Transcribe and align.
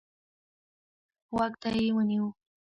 غوږ 1.35 1.53
ته 1.61 1.67
يې 1.77 1.85
ونيو. 1.95 2.27